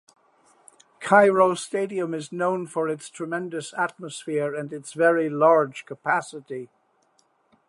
[0.99, 6.69] Cairo Stadium is known for its tremendous atmosphere and its very large capacity.